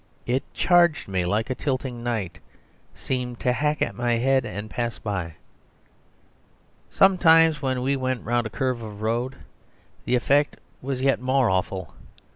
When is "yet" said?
11.03-11.21